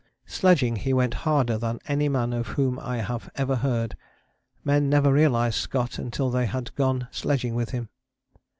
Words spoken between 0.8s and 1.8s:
went harder than